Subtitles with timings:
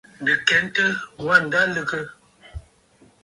[0.23, 0.85] Nɨ̀ kɛntə,
[1.23, 1.99] wâ ǹda lɨgə.